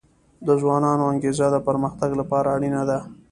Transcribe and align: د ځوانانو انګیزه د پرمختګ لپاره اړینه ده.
د 0.47 0.47
ځوانانو 0.61 1.03
انګیزه 1.11 1.47
د 1.51 1.57
پرمختګ 1.67 2.09
لپاره 2.21 2.47
اړینه 2.55 2.81
ده. 2.89 2.99